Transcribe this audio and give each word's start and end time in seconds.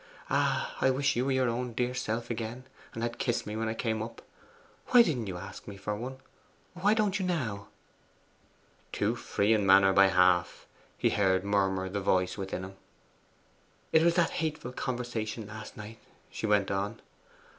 Ah, 0.31 0.75
I 0.81 0.89
wish 0.89 1.15
you 1.15 1.25
were 1.25 1.31
your 1.31 1.47
own 1.47 1.73
dear 1.73 1.93
self 1.93 2.31
again, 2.31 2.63
and 2.95 3.03
had 3.03 3.19
kissed 3.19 3.45
me 3.45 3.55
when 3.55 3.67
I 3.67 3.75
came 3.75 4.01
up! 4.01 4.23
Why 4.87 5.03
didn't 5.03 5.27
you 5.27 5.37
ask 5.37 5.67
me 5.67 5.77
for 5.77 5.95
one? 5.95 6.17
why 6.73 6.95
don't 6.95 7.19
you 7.19 7.25
now?' 7.27 7.67
'Too 8.91 9.15
free 9.15 9.53
in 9.53 9.63
manner 9.63 9.93
by 9.93 10.07
half,' 10.07 10.65
he 10.97 11.11
heard 11.11 11.43
murmur 11.45 11.87
the 11.87 12.01
voice 12.01 12.35
within 12.35 12.63
him. 12.63 12.77
'It 13.91 14.01
was 14.01 14.15
that 14.15 14.31
hateful 14.41 14.71
conversation 14.71 15.45
last 15.45 15.77
night,' 15.77 15.99
she 16.31 16.47
went 16.47 16.71
on. 16.71 16.99